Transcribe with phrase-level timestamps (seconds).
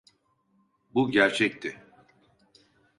[0.93, 1.77] Bu gerçekti.